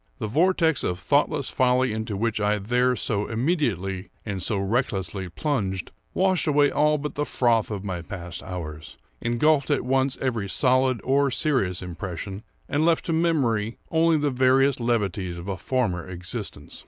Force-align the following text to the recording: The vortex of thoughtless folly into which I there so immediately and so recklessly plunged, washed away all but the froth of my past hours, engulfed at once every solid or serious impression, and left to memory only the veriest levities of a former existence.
The 0.17 0.25
vortex 0.25 0.83
of 0.83 0.97
thoughtless 0.97 1.49
folly 1.51 1.93
into 1.93 2.17
which 2.17 2.41
I 2.41 2.57
there 2.57 2.95
so 2.95 3.27
immediately 3.27 4.09
and 4.25 4.41
so 4.41 4.57
recklessly 4.57 5.29
plunged, 5.29 5.91
washed 6.15 6.47
away 6.47 6.71
all 6.71 6.97
but 6.97 7.13
the 7.13 7.23
froth 7.23 7.69
of 7.69 7.83
my 7.83 8.01
past 8.01 8.41
hours, 8.41 8.97
engulfed 9.21 9.69
at 9.69 9.85
once 9.85 10.17
every 10.19 10.49
solid 10.49 11.01
or 11.03 11.29
serious 11.29 11.83
impression, 11.83 12.41
and 12.67 12.83
left 12.83 13.05
to 13.05 13.13
memory 13.13 13.77
only 13.91 14.17
the 14.17 14.31
veriest 14.31 14.79
levities 14.79 15.37
of 15.37 15.47
a 15.47 15.55
former 15.55 16.09
existence. 16.09 16.79